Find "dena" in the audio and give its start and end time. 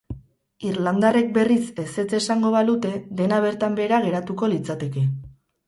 3.21-3.41